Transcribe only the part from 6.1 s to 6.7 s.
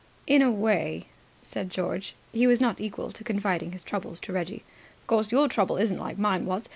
mine was.